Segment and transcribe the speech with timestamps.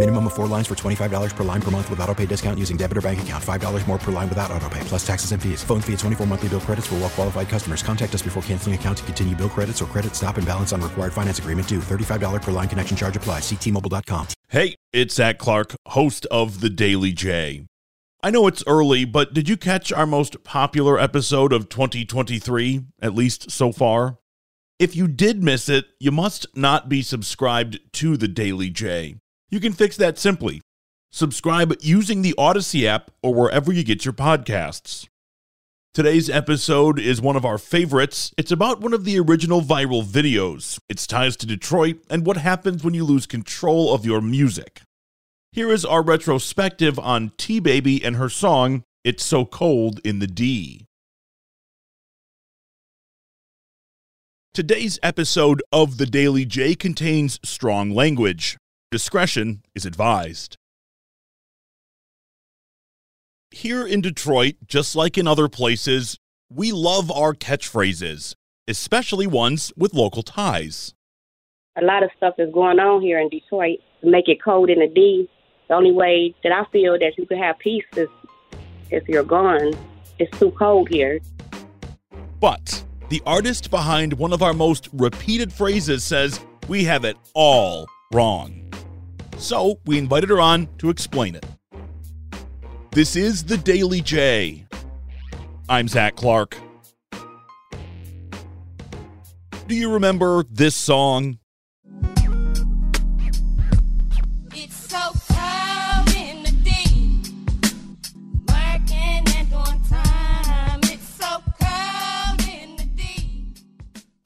[0.00, 2.78] Minimum of four lines for $25 per line per month with auto pay discount using
[2.78, 3.44] debit or bank account.
[3.44, 5.62] $5 more per line without auto pay, plus taxes and fees.
[5.62, 7.82] Phone fee at 24 monthly bill credits for well qualified customers.
[7.82, 10.80] Contact us before canceling account to continue bill credits or credit stop and balance on
[10.80, 11.80] required finance agreement due.
[11.80, 13.42] $35 per line connection charge applies.
[13.42, 14.28] Ctmobile.com.
[14.48, 17.66] Hey, it's Zach Clark, host of The Daily J.
[18.22, 23.14] I know it's early, but did you catch our most popular episode of 2023, at
[23.14, 24.16] least so far?
[24.78, 29.16] If you did miss it, you must not be subscribed to The Daily J.
[29.50, 30.62] You can fix that simply.
[31.10, 35.08] Subscribe using the Audacy app or wherever you get your podcasts.
[35.92, 38.32] Today's episode is one of our favorites.
[38.38, 40.78] It's about one of the original viral videos.
[40.88, 44.82] Its ties to Detroit and what happens when you lose control of your music.
[45.50, 50.28] Here is our retrospective on T Baby and her song, It's So Cold in the
[50.28, 50.86] D.
[54.54, 58.59] Today's episode of The Daily J contains strong language.
[58.92, 60.56] Discretion is advised.
[63.52, 66.18] Here in Detroit, just like in other places,
[66.52, 68.34] we love our catchphrases,
[68.66, 70.92] especially ones with local ties.
[71.80, 74.80] a lot of stuff is going on here in Detroit to make it cold in
[74.80, 75.30] the D.
[75.68, 78.08] The only way that I feel that you can have peace is
[78.90, 79.72] if you're gone.
[80.18, 81.20] It's too cold here.
[82.40, 87.86] But the artist behind one of our most repeated phrases says we have it all
[88.12, 88.59] wrong.
[89.40, 91.46] So we invited her on to explain it.
[92.92, 94.66] This is the Daily J.
[95.66, 96.56] I'm Zach Clark.
[99.66, 101.38] Do you remember this song?
[104.52, 107.22] It's so cold in the D.
[108.46, 110.80] Working and doing time.
[110.82, 113.54] It's so cold in the D.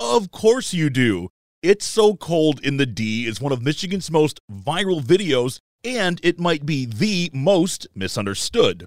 [0.00, 1.30] Of course you do.
[1.64, 6.38] It's So Cold in the D is one of Michigan's most viral videos, and it
[6.38, 8.86] might be the most misunderstood.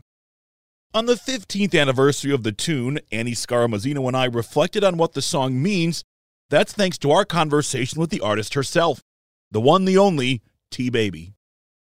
[0.93, 5.23] On the 15th anniversary of the tune, Annie Scaramuzzino and I reflected on what the
[5.23, 6.03] song means.
[6.51, 9.01] That's thanks to our conversation with the artist herself,
[9.49, 11.33] the one, the only, T Baby.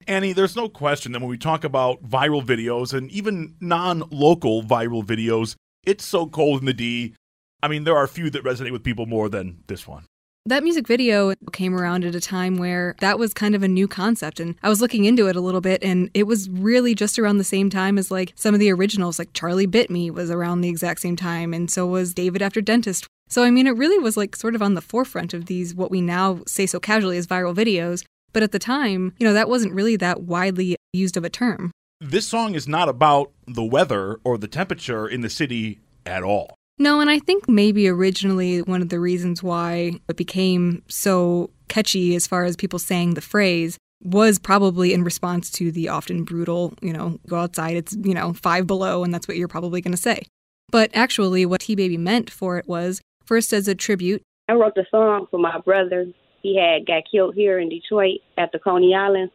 [0.06, 4.62] Annie, there's no question that when we talk about viral videos and even non local
[4.62, 7.14] viral videos, it's so cold in the D.
[7.62, 10.06] I mean, there are a few that resonate with people more than this one.
[10.46, 13.86] That music video came around at a time where that was kind of a new
[13.86, 14.40] concept.
[14.40, 17.36] And I was looking into it a little bit, and it was really just around
[17.36, 20.62] the same time as like some of the originals, like Charlie Bit Me was around
[20.62, 23.06] the exact same time, and so was David After Dentist.
[23.28, 25.90] So, I mean, it really was like sort of on the forefront of these, what
[25.90, 28.02] we now say so casually as viral videos.
[28.32, 31.70] But at the time, you know, that wasn't really that widely used of a term.
[32.00, 36.54] This song is not about the weather or the temperature in the city at all.
[36.80, 42.14] No, and I think maybe originally one of the reasons why it became so catchy
[42.14, 46.72] as far as people saying the phrase was probably in response to the often brutal,
[46.80, 49.92] you know, go outside, it's, you know, five below, and that's what you're probably going
[49.92, 50.22] to say.
[50.70, 54.22] But actually, what T Baby meant for it was first as a tribute.
[54.48, 56.06] I wrote the song for my brother.
[56.42, 59.30] He had got killed here in Detroit at the Coney Island.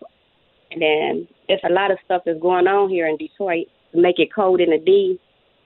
[0.71, 4.17] And then there's a lot of stuff that's going on here in Detroit to make
[4.17, 5.19] it cold in the D.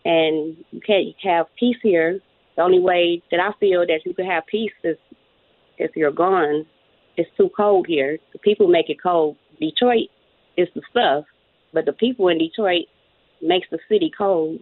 [0.09, 2.19] And you can't have peace here.
[2.55, 4.97] The only way that I feel that you can have peace is
[5.77, 6.65] if you're gone.
[7.15, 8.17] It's too cold here.
[8.33, 9.35] The people make it cold.
[9.59, 10.09] Detroit
[10.57, 11.25] is the stuff,
[11.73, 12.87] but the people in Detroit
[13.39, 14.61] makes the city cold.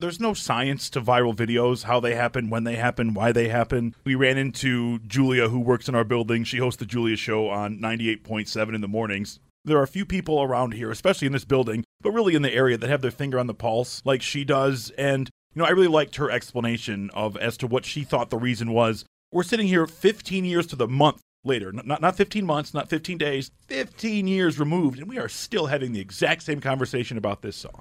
[0.00, 3.94] There's no science to viral videos, how they happen, when they happen, why they happen.
[4.04, 6.44] We ran into Julia, who works in our building.
[6.44, 9.38] She hosts the Julia Show on 98.7 in the mornings.
[9.64, 12.52] There are a few people around here, especially in this building, but really in the
[12.52, 14.90] area, that have their finger on the pulse like she does.
[14.98, 18.38] And, you know, I really liked her explanation of as to what she thought the
[18.38, 19.04] reason was.
[19.30, 23.18] We're sitting here 15 years to the month later, not, not 15 months, not 15
[23.18, 27.56] days, 15 years removed, and we are still having the exact same conversation about this
[27.56, 27.78] song.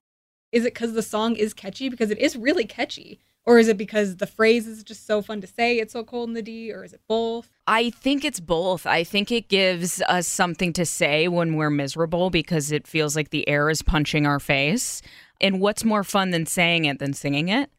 [0.52, 1.90] Is it because the song is catchy?
[1.90, 3.20] Because it is really catchy.
[3.46, 6.30] Or is it because the phrase is just so fun to say, it's so cold
[6.30, 7.50] in the D, or is it both?
[7.66, 8.86] I think it's both.
[8.86, 13.32] I think it gives us something to say when we're miserable because it feels like
[13.32, 15.02] the air is punching our face.
[15.40, 17.72] And what's more fun than saying it than singing it?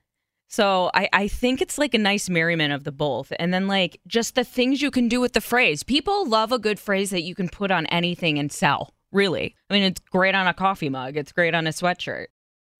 [0.48, 3.32] So I, I think it's like a nice merriment of the both.
[3.38, 5.82] And then like just the things you can do with the phrase.
[5.82, 8.92] People love a good phrase that you can put on anything and sell.
[9.12, 9.54] Really.
[9.70, 11.16] I mean, it's great on a coffee mug.
[11.16, 12.26] It's great on a sweatshirt.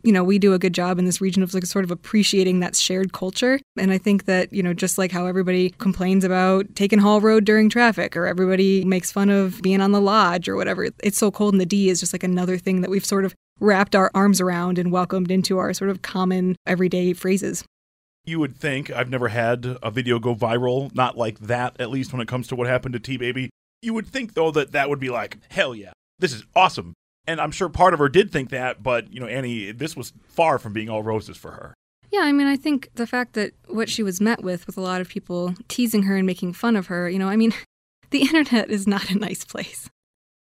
[0.02, 2.60] You know, we do a good job in this region of like sort of appreciating
[2.60, 3.60] that shared culture.
[3.76, 7.44] And I think that, you know, just like how everybody complains about taking Hall Road
[7.44, 11.30] during traffic or everybody makes fun of being on the lodge or whatever, it's so
[11.30, 14.10] cold in the D is just like another thing that we've sort of wrapped our
[14.14, 17.64] arms around and welcomed into our sort of common everyday phrases.
[18.24, 22.12] You would think I've never had a video go viral, not like that, at least
[22.12, 23.50] when it comes to what happened to T Baby.
[23.80, 25.90] You would think, though, that that would be like, hell yeah,
[26.20, 26.94] this is awesome.
[27.26, 30.12] And I'm sure part of her did think that, but, you know, Annie, this was
[30.24, 31.74] far from being all roses for her.
[32.10, 34.82] Yeah, I mean, I think the fact that what she was met with, with a
[34.82, 37.54] lot of people teasing her and making fun of her, you know, I mean,
[38.10, 39.88] the internet is not a nice place.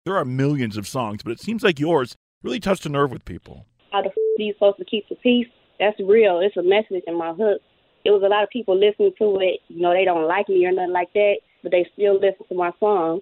[0.06, 3.24] There are millions of songs, but it seems like yours really touched a nerve with
[3.24, 3.66] people.
[3.92, 5.48] How the f- are you supposed to keep the peace?
[5.80, 6.40] That's real.
[6.40, 7.62] It's a message in my hook.
[8.04, 9.60] It was a lot of people listening to it.
[9.68, 12.56] You know, they don't like me or nothing like that, but they still listen to
[12.56, 13.22] my song.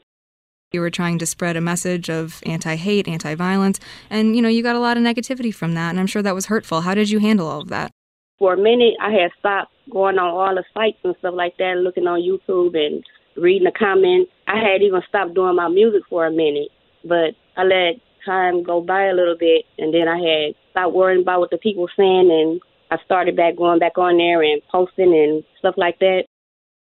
[0.72, 3.80] You were trying to spread a message of anti hate, anti violence,
[4.12, 6.36] and you know, you got a lot of negativity from that, and I'm sure that
[6.36, 6.82] was hurtful.
[6.82, 7.92] How did you handle all of that?
[8.38, 11.78] For a minute, I had stopped going on all the sites and stuff like that,
[11.78, 13.04] looking on YouTube and
[13.36, 14.32] reading the comments.
[14.48, 16.70] I had even stopped doing my music for a minute,
[17.04, 21.24] but I let time go by a little bit, and then I had stopped worrying
[21.24, 22.62] about what the people were saying, and
[22.92, 26.26] I started back going back on there and posting and stuff like that.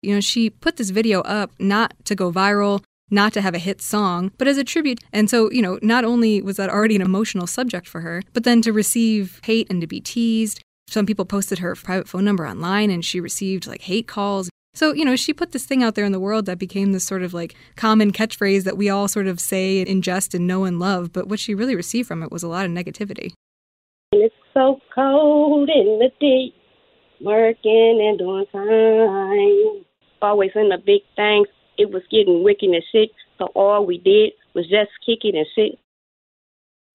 [0.01, 2.81] You know, she put this video up not to go viral,
[3.13, 4.99] not to have a hit song, but as a tribute.
[5.13, 8.43] And so, you know, not only was that already an emotional subject for her, but
[8.43, 10.59] then to receive hate and to be teased.
[10.87, 14.49] Some people posted her private phone number online and she received like hate calls.
[14.75, 17.03] So, you know, she put this thing out there in the world that became this
[17.03, 20.63] sort of like common catchphrase that we all sort of say in jest and know
[20.63, 21.13] and love.
[21.13, 23.33] But what she really received from it was a lot of negativity.
[24.11, 26.55] And it's so cold in the deep,
[27.21, 29.85] working and doing time.
[30.21, 31.47] Always in the big things.
[31.77, 35.45] It was getting wicked and sick, so all we did was just kick it and
[35.55, 35.79] sit.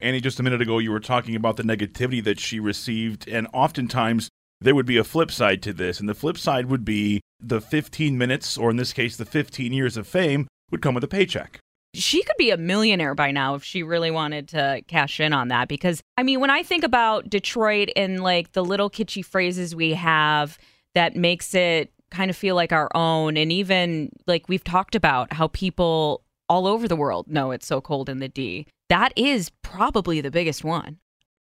[0.01, 3.49] Annie, just a minute ago, you were talking about the negativity that she received, and
[3.53, 4.29] oftentimes
[4.61, 6.01] there would be a flip side to this.
[6.01, 9.73] And the flip side would be the 15 minutes, or in this case, the 15
[9.73, 11.59] years of fame, would come with a paycheck.
[11.95, 15.49] She could be a millionaire by now if she really wanted to cash in on
[15.49, 15.69] that.
[15.69, 19.95] Because, I mean, when I think about Detroit and like the little kitschy phrases we
[19.95, 20.59] have
[20.95, 25.32] that makes it kind of feel like our own, and even like we've talked about
[25.32, 29.50] how people all over the world know it's so cold in the D, that is
[29.62, 30.99] probably the biggest one.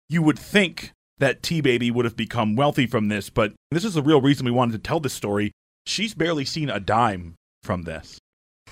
[0.09, 3.95] You would think that T Baby would have become wealthy from this, but this is
[3.95, 5.53] the real reason we wanted to tell this story.
[5.87, 8.19] She's barely seen a dime from this.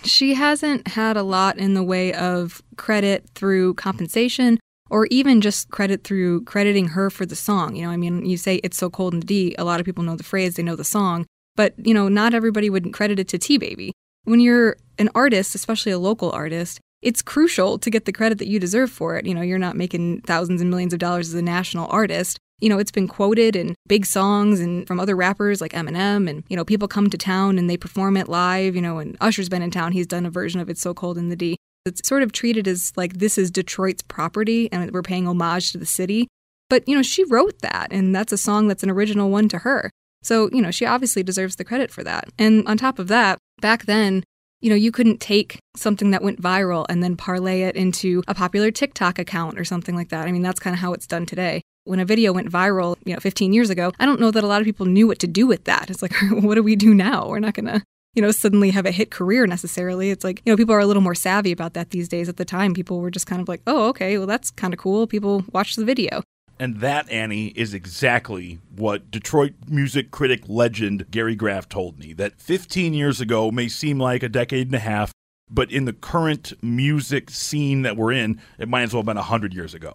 [0.03, 4.59] She hasn't had a lot in the way of credit through compensation
[4.91, 7.77] or even just credit through crediting her for the song.
[7.77, 9.87] You know, I mean, you say it's so cold in the D, a lot of
[9.87, 11.25] people know the phrase, they know the song,
[11.57, 13.93] but, you know, not everybody would credit it to T Baby.
[14.25, 18.49] When you're an artist, especially a local artist, it's crucial to get the credit that
[18.49, 19.27] you deserve for it.
[19.27, 22.39] You know, you're not making thousands and millions of dollars as a national artist.
[22.61, 26.31] You know, it's been quoted in big songs and from other rappers like Eminem.
[26.31, 28.75] And, you know, people come to town and they perform it live.
[28.75, 29.93] You know, and Usher's been in town.
[29.93, 31.59] He's done a version of It's So Cold in the D.
[31.85, 35.79] It's sort of treated as like this is Detroit's property and we're paying homage to
[35.79, 36.29] the city.
[36.71, 39.59] But, you know, she wrote that and that's a song that's an original one to
[39.59, 39.91] her.
[40.25, 42.29] So, you know, she obviously deserves the credit for that.
[42.39, 44.25] And on top of that, back then,
[44.61, 48.35] you know, you couldn't take something that went viral and then parlay it into a
[48.35, 50.27] popular TikTok account or something like that.
[50.27, 51.61] I mean, that's kind of how it's done today.
[51.85, 54.47] When a video went viral, you know, 15 years ago, I don't know that a
[54.47, 55.91] lot of people knew what to do with that.
[55.91, 57.29] It's like, what do we do now?
[57.29, 57.83] We're not going to,
[58.15, 60.09] you know, suddenly have a hit career necessarily.
[60.09, 62.31] It's like, you know, people are a little more savvy about that these days.
[62.31, 64.81] At the time, people were just kind of like, oh, okay, well, that's kind of
[64.81, 65.07] cool.
[65.07, 66.23] People watch the video.
[66.59, 72.41] And that, Annie, is exactly what Detroit music critic legend Gary Graff told me that
[72.41, 75.13] 15 years ago may seem like a decade and a half,
[75.51, 79.17] but in the current music scene that we're in, it might as well have been
[79.17, 79.95] 100 years ago.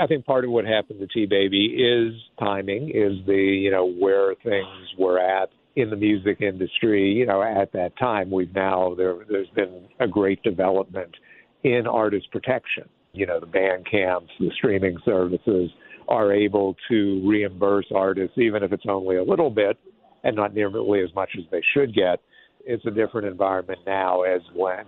[0.00, 3.86] I think part of what happened to T Baby is timing, is the, you know,
[3.86, 8.30] where things were at in the music industry, you know, at that time.
[8.30, 11.14] We've now, there, there's been a great development
[11.62, 12.84] in artist protection.
[13.14, 15.70] You know, the band camps, the streaming services
[16.08, 19.78] are able to reimburse artists, even if it's only a little bit
[20.24, 22.20] and not nearly as much as they should get.
[22.64, 24.84] It's a different environment now as when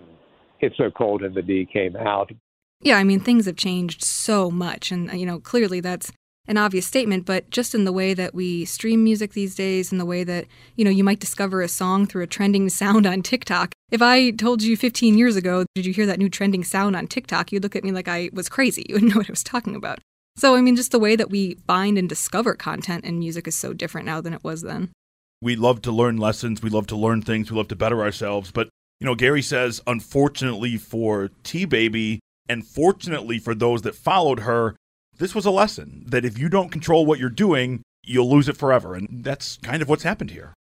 [0.60, 2.30] It's So Cold in the D came out.
[2.80, 4.90] Yeah, I mean, things have changed so much.
[4.90, 6.12] And, uh, you know, clearly that's
[6.46, 9.98] an obvious statement, but just in the way that we stream music these days, in
[9.98, 10.46] the way that,
[10.76, 13.72] you know, you might discover a song through a trending sound on TikTok.
[13.90, 17.06] If I told you 15 years ago, did you hear that new trending sound on
[17.06, 17.52] TikTok?
[17.52, 18.84] You'd look at me like I was crazy.
[18.94, 19.98] You wouldn't know what I was talking about.
[20.36, 23.54] So, I mean, just the way that we find and discover content and music is
[23.54, 24.90] so different now than it was then.
[25.40, 26.62] We love to learn lessons.
[26.62, 27.50] We love to learn things.
[27.50, 28.50] We love to better ourselves.
[28.50, 28.68] But,
[29.00, 34.76] you know, Gary says, unfortunately for T Baby, and fortunately for those that followed her,
[35.18, 38.56] this was a lesson that if you don't control what you're doing, you'll lose it
[38.56, 38.94] forever.
[38.94, 40.54] And that's kind of what's happened here.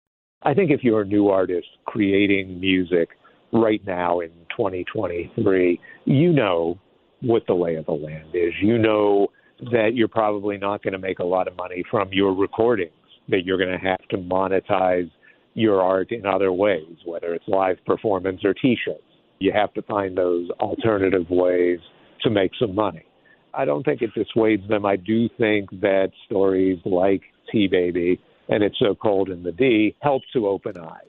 [0.43, 3.09] I think if you're a new artist creating music
[3.51, 6.77] right now in 2023, you know
[7.21, 8.53] what the lay of the land is.
[8.61, 9.27] You know
[9.71, 12.91] that you're probably not going to make a lot of money from your recordings,
[13.29, 15.09] that you're going to have to monetize
[15.53, 19.03] your art in other ways, whether it's live performance or t shirts.
[19.39, 21.79] You have to find those alternative ways
[22.21, 23.03] to make some money.
[23.53, 24.85] I don't think it dissuades them.
[24.85, 28.19] I do think that stories like T Baby
[28.49, 31.01] and It's So Cold in the D help to open eyes,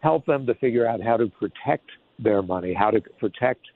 [0.00, 3.66] help them to figure out how to protect their money, how to protect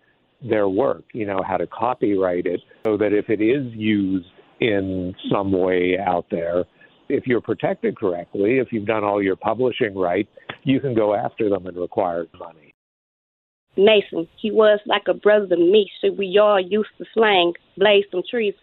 [0.42, 4.26] their work, you know, how to copyright it so that if it is used
[4.60, 6.64] in some way out there,
[7.08, 10.28] if you're protected correctly, if you've done all your publishing right,
[10.64, 12.71] you can go after them and require money.
[13.76, 18.04] Mason, he was like a brother to me, so we all used to slang, blaze
[18.10, 18.54] some trees.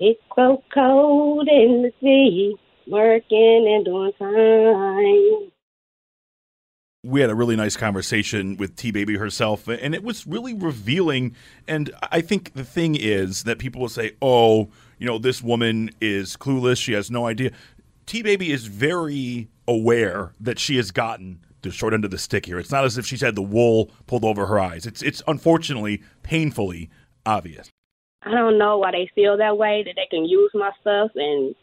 [0.00, 2.56] It's so cold in the sea,
[2.88, 5.50] working and doing time.
[7.04, 11.36] we had a really nice conversation with T Baby herself, and it was really revealing.
[11.68, 15.90] And I think the thing is that people will say, "Oh, you know, this woman
[16.00, 17.52] is clueless; she has no idea."
[18.06, 22.46] T Baby is very aware that she has gotten the short end of the stick
[22.46, 22.58] here.
[22.58, 24.86] It's not as if she's had the wool pulled over her eyes.
[24.86, 26.90] It's it's unfortunately painfully
[27.24, 27.68] obvious.
[28.24, 31.54] I don't know why they feel that way, that they can use my stuff and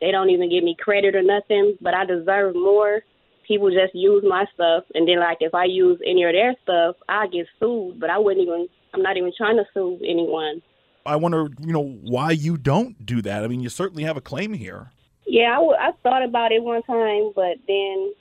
[0.00, 3.02] they don't even give me credit or nothing, but I deserve more.
[3.46, 6.96] People just use my stuff, and then, like, if I use any of their stuff,
[7.08, 10.62] I get sued, but I wouldn't even, I'm not even trying to sue anyone.
[11.04, 13.42] I wonder, you know, why you don't do that.
[13.42, 14.92] I mean, you certainly have a claim here.
[15.26, 18.12] Yeah, I, w- I thought about it one time, but then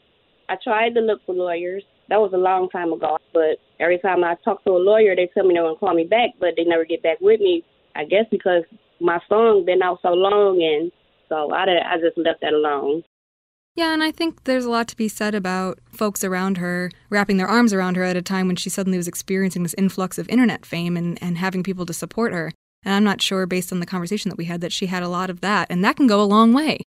[0.51, 1.83] I tried to look for lawyers.
[2.09, 3.17] That was a long time ago.
[3.33, 6.03] But every time I talk to a lawyer, they tell me they're to call me
[6.03, 7.63] back, but they never get back with me.
[7.95, 8.63] I guess because
[8.99, 10.91] my song been out so long, and
[11.29, 13.03] so I, I just left that alone.
[13.75, 17.37] Yeah, and I think there's a lot to be said about folks around her wrapping
[17.37, 20.27] their arms around her at a time when she suddenly was experiencing this influx of
[20.27, 22.51] internet fame and, and having people to support her.
[22.83, 25.07] And I'm not sure, based on the conversation that we had, that she had a
[25.07, 26.81] lot of that, and that can go a long way.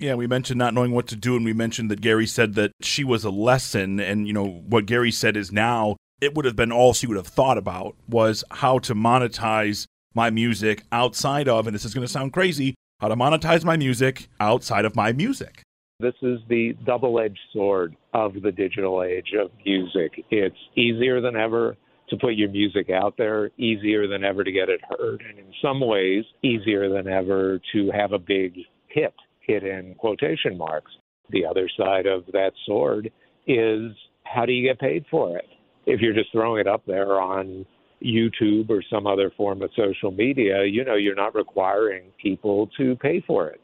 [0.00, 2.70] Yeah, we mentioned not knowing what to do, and we mentioned that Gary said that
[2.80, 6.54] she was a lesson, and you know what Gary said is now it would have
[6.54, 11.66] been all she would have thought about was how to monetize my music outside of,
[11.66, 15.12] and this is going to sound crazy, how to monetize my music outside of my
[15.12, 15.62] music.
[15.98, 20.24] This is the double edged sword of the digital age of music.
[20.30, 21.76] It's easier than ever
[22.10, 25.52] to put your music out there, easier than ever to get it heard, and in
[25.60, 28.54] some ways, easier than ever to have a big
[28.86, 29.12] hit,
[29.48, 30.92] hit in quotation marks.
[31.30, 33.10] The other side of that sword
[33.46, 33.92] is
[34.24, 35.46] how do you get paid for it?
[35.86, 37.66] If you're just throwing it up there on
[38.04, 42.94] YouTube or some other form of social media, you know, you're not requiring people to
[42.96, 43.60] pay for it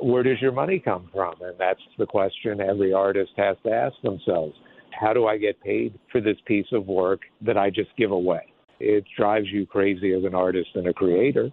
[0.00, 1.34] where does your money come from?
[1.42, 4.54] And that's the question every artist has to ask themselves.
[4.98, 8.52] How do I get paid for this piece of work that I just give away?
[8.80, 11.50] It drives you crazy as an artist and a creator.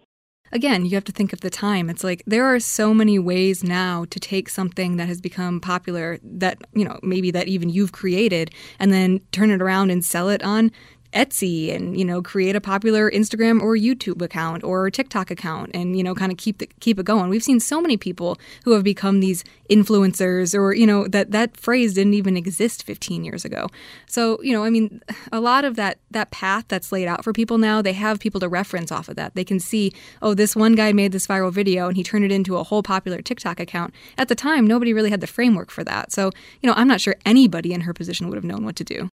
[0.51, 1.89] Again, you have to think of the time.
[1.89, 6.20] It's like there are so many ways now to take something that has become popular
[6.24, 10.30] that, you know, maybe that even you've created and then turn it around and sell
[10.30, 10.72] it on
[11.14, 15.98] Etsy and you know create a popular Instagram or YouTube account or TikTok account and
[15.98, 17.30] you know kind of keep the, keep it going.
[17.30, 21.58] We've seen so many people who have become these influencers or you know that that
[21.58, 23.68] phrase didn't even exist 15 years ago.
[24.06, 27.34] So, you know, I mean a lot of that that path that's laid out for
[27.34, 29.36] people now, they have people to reference off of that.
[29.36, 32.32] They can see, oh, this one guy made this viral video and he turned it
[32.32, 33.94] into a whole popular TikTok account.
[34.18, 36.12] At the time, nobody really had the framework for that.
[36.12, 38.84] So, you know, I'm not sure anybody in her position would have known what to
[38.84, 39.10] do.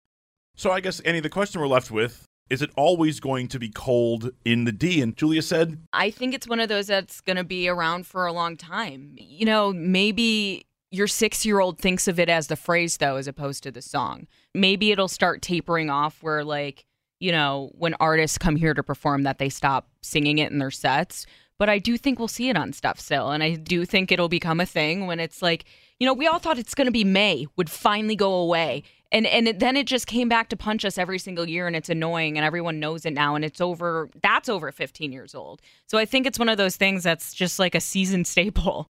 [0.59, 3.69] So I guess Annie, the question we're left with is it always going to be
[3.69, 5.01] cold in the D?
[5.01, 8.25] And Julia said, I think it's one of those that's going to be around for
[8.25, 9.15] a long time.
[9.17, 13.25] You know, maybe your six year old thinks of it as the phrase, though, as
[13.25, 14.27] opposed to the song.
[14.53, 16.83] Maybe it'll start tapering off where, like,
[17.21, 20.71] you know, when artists come here to perform, that they stop singing it in their
[20.71, 21.25] sets.
[21.57, 23.31] But I do think we'll see it on stuff still.
[23.31, 25.63] And I do think it'll become a thing when it's like,
[25.99, 28.83] you know, we all thought it's going to be May would finally go away.
[29.11, 31.75] And and it, then it just came back to punch us every single year and
[31.75, 35.61] it's annoying and everyone knows it now and it's over that's over 15 years old.
[35.87, 38.87] So I think it's one of those things that's just like a season staple.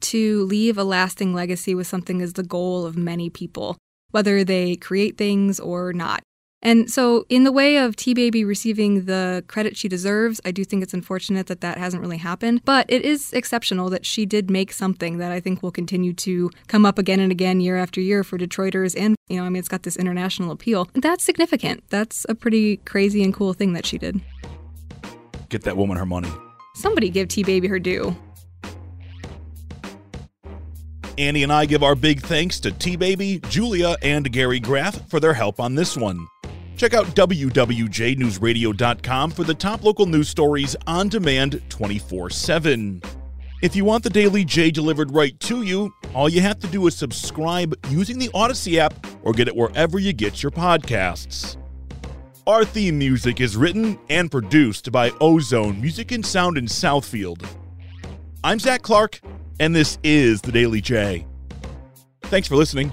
[0.00, 3.78] To leave a lasting legacy with something is the goal of many people,
[4.10, 6.22] whether they create things or not.
[6.64, 10.64] And so, in the way of T Baby receiving the credit she deserves, I do
[10.64, 12.62] think it's unfortunate that that hasn't really happened.
[12.64, 16.50] But it is exceptional that she did make something that I think will continue to
[16.66, 18.98] come up again and again year after year for Detroiters.
[18.98, 20.88] And, you know, I mean, it's got this international appeal.
[20.94, 21.84] That's significant.
[21.90, 24.22] That's a pretty crazy and cool thing that she did.
[25.50, 26.30] Get that woman her money.
[26.76, 28.16] Somebody give T Baby her due.
[31.18, 35.20] Annie and I give our big thanks to T Baby, Julia, and Gary Graff for
[35.20, 36.26] their help on this one.
[36.84, 43.00] Check out WWJNewsRadio.com for the top local news stories on demand 24 7.
[43.62, 46.86] If you want the Daily J delivered right to you, all you have to do
[46.86, 51.56] is subscribe using the Audacy app or get it wherever you get your podcasts.
[52.46, 57.48] Our theme music is written and produced by Ozone Music and Sound in Southfield.
[58.44, 59.22] I'm Zach Clark,
[59.58, 61.26] and this is the Daily J.
[62.24, 62.92] Thanks for listening.